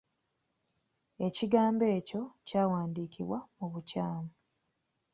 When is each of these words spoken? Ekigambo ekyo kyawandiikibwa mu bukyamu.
Ekigambo 1.27 1.83
ekyo 1.97 2.21
kyawandiikibwa 2.47 3.39
mu 3.57 3.65
bukyamu. 3.73 4.31